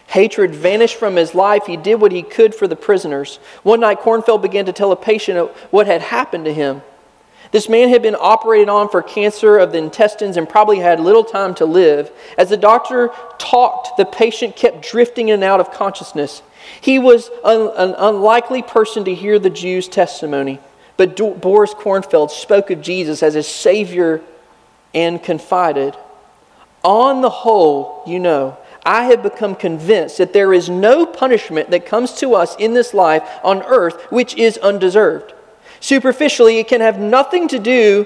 [0.08, 1.68] Hatred vanished from his life.
[1.68, 3.38] He did what he could for the prisoners.
[3.62, 6.82] One night, Kornfeld began to tell a patient what had happened to him.
[7.52, 11.24] This man had been operated on for cancer of the intestines and probably had little
[11.24, 12.12] time to live.
[12.38, 16.42] As the doctor talked, the patient kept drifting in and out of consciousness.
[16.82, 20.60] He was an, an unlikely person to hear the Jews' testimony,
[20.98, 24.22] but Do- Boris Kornfeld spoke of Jesus as his Savior
[24.94, 25.96] and confided,
[26.84, 31.86] On the whole, you know, I have become convinced that there is no punishment that
[31.86, 35.34] comes to us in this life on earth which is undeserved.
[35.80, 38.06] Superficially, it can have nothing to do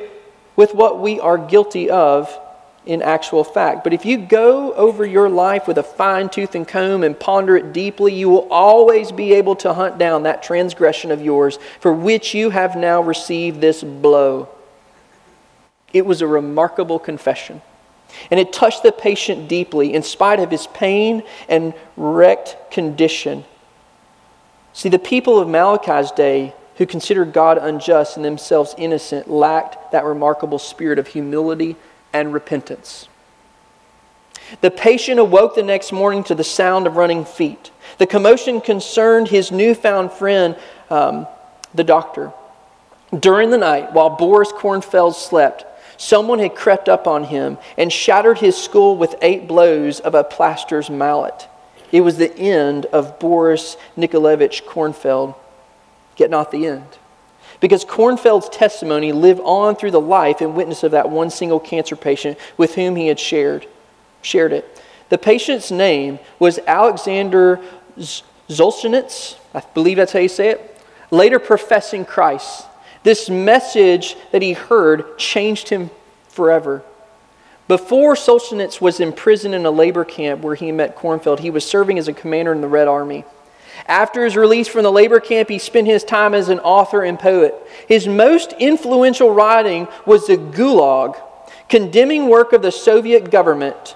[0.55, 2.37] with what we are guilty of
[2.85, 3.83] in actual fact.
[3.83, 7.55] But if you go over your life with a fine tooth and comb and ponder
[7.55, 11.93] it deeply, you will always be able to hunt down that transgression of yours for
[11.93, 14.49] which you have now received this blow.
[15.93, 17.61] It was a remarkable confession.
[18.29, 23.45] And it touched the patient deeply in spite of his pain and wrecked condition.
[24.73, 30.03] See, the people of Malachi's day who considered God unjust and themselves innocent lacked that
[30.05, 31.75] remarkable spirit of humility
[32.13, 33.07] and repentance.
[34.61, 37.71] The patient awoke the next morning to the sound of running feet.
[37.97, 40.55] The commotion concerned his newfound friend,
[40.89, 41.27] um,
[41.73, 42.31] the doctor.
[43.17, 45.65] During the night, while Boris Kornfeld slept,
[45.97, 50.23] someone had crept up on him and shattered his skull with eight blows of a
[50.23, 51.47] plaster's mallet.
[51.91, 55.35] It was the end of Boris Nikolaevich Kornfeld,
[56.17, 56.97] yet not the end.
[57.63, 61.95] Because Kornfeld's testimony lived on through the life and witness of that one single cancer
[61.95, 63.65] patient with whom he had shared,
[64.21, 64.81] shared it.
[65.07, 67.61] The patient's name was Alexander
[68.49, 70.77] Zolchenitz, I believe that's how you say it,
[71.09, 72.65] later professing Christ.
[73.03, 75.89] This message that he heard changed him
[76.27, 76.83] forever.
[77.69, 81.97] Before Solzhenitsyn was imprisoned in a labor camp where he met Kornfeld, he was serving
[81.97, 83.23] as a commander in the Red Army.
[83.87, 87.19] After his release from the labor camp, he spent his time as an author and
[87.19, 87.55] poet.
[87.87, 91.21] His most influential writing was the Gulag,
[91.69, 93.95] condemning work of the Soviet government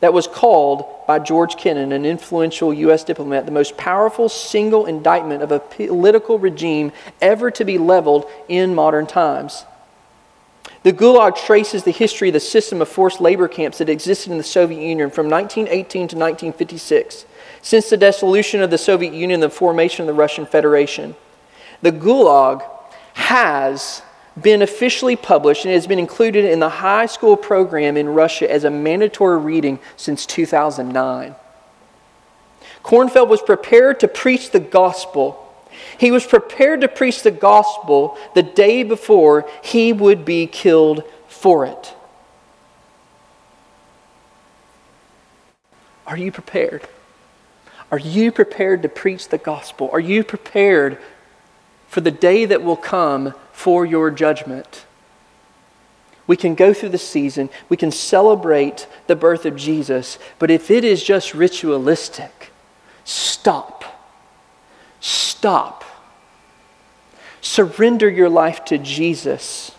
[0.00, 3.04] that was called by George Kennan, an influential U.S.
[3.04, 8.74] diplomat, the most powerful single indictment of a political regime ever to be leveled in
[8.74, 9.64] modern times.
[10.82, 14.38] The Gulag traces the history of the system of forced labor camps that existed in
[14.38, 17.24] the Soviet Union from 1918 to 1956,
[17.62, 21.14] since the dissolution of the Soviet Union and the formation of the Russian Federation.
[21.80, 22.62] The Gulag
[23.14, 24.02] has
[24.40, 28.64] been officially published and has been included in the high school program in Russia as
[28.64, 31.34] a mandatory reading since 2009.
[32.82, 35.38] Kornfeld was prepared to preach the gospel.
[35.98, 41.66] He was prepared to preach the gospel the day before he would be killed for
[41.66, 41.94] it.
[46.06, 46.88] Are you prepared?
[47.92, 49.88] Are you prepared to preach the gospel?
[49.92, 50.98] Are you prepared
[51.92, 54.86] for the day that will come for your judgment.
[56.26, 60.70] We can go through the season, we can celebrate the birth of Jesus, but if
[60.70, 62.50] it is just ritualistic,
[63.04, 63.84] stop.
[65.00, 65.84] Stop.
[67.42, 69.72] Surrender your life to Jesus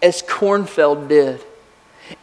[0.00, 1.44] as Kornfeld did.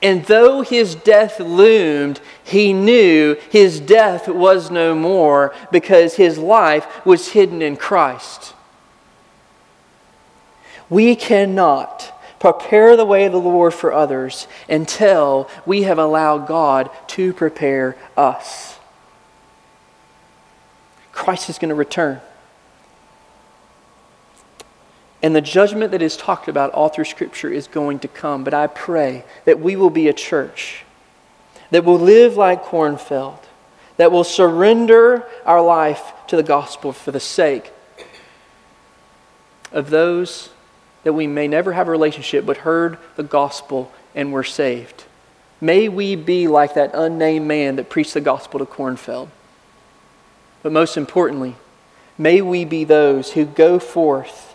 [0.02, 7.06] And though his death loomed, he knew his death was no more because his life
[7.06, 8.54] was hidden in Christ.
[10.90, 12.10] We cannot
[12.40, 17.96] prepare the way of the Lord for others until we have allowed God to prepare
[18.18, 18.78] us.
[21.14, 22.20] Christ is going to return.
[25.24, 28.44] And the judgment that is talked about all through Scripture is going to come.
[28.44, 30.84] But I pray that we will be a church
[31.72, 33.40] that will live like Kornfeld,
[33.96, 37.72] that will surrender our life to the gospel for the sake
[39.72, 40.50] of those
[41.04, 45.06] that we may never have a relationship but heard the gospel and were saved.
[45.60, 49.30] May we be like that unnamed man that preached the gospel to Kornfeld.
[50.62, 51.56] But most importantly,
[52.18, 54.53] may we be those who go forth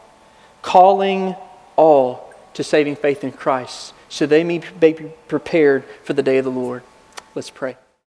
[0.68, 1.34] calling
[1.76, 4.92] all to saving faith in Christ so they may be
[5.26, 6.82] prepared for the day of the Lord.
[7.34, 7.78] Let's pray.